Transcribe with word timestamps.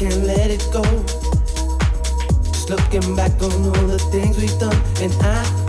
can't 0.00 0.24
let 0.24 0.50
it 0.50 0.66
go. 0.72 0.82
Just 2.42 2.70
looking 2.70 3.14
back 3.14 3.32
on 3.42 3.52
all 3.52 3.86
the 3.86 3.98
things 4.10 4.38
we've 4.38 4.58
done, 4.58 4.80
and 5.02 5.12
I 5.20 5.59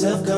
yourself 0.00 0.24
go 0.24 0.37